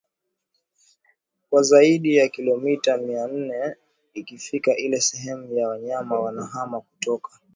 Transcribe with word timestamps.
kwa 1.49 1.63
zaidi 1.63 2.15
ya 2.15 2.29
kilomita 2.29 2.97
mia 2.97 3.27
nne 3.27 3.57
na 3.59 3.75
ikifika 4.13 4.77
ile 4.77 5.01
sehemu 5.01 5.53
ya 5.57 5.67
wanyama 5.67 6.19
wanahama 6.19 6.81
kutoka 6.81 7.31